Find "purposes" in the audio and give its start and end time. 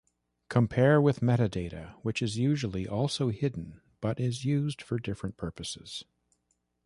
5.37-6.03